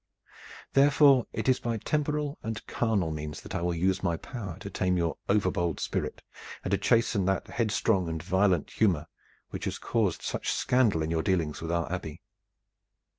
[0.73, 4.69] Therefore, it is by temporal and carnal means that I will use my power to
[4.71, 6.23] tame your overbold spirit,
[6.63, 9.05] and to chasten that headstrong and violent humor
[9.51, 12.23] which has caused such scandal in your dealings with our Abbey.